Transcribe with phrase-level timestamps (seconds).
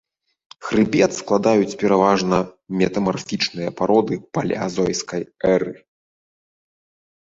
[0.67, 2.39] Хрыбет складаюць пераважна
[2.81, 5.21] метамарфічныя пароды палеазойскай
[5.55, 5.71] эры.